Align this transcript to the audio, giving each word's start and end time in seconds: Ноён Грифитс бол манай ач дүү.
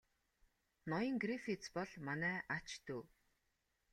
Ноён 0.93 1.15
Грифитс 1.23 1.67
бол 1.77 1.91
манай 2.09 2.37
ач 2.57 2.69
дүү. 2.87 3.01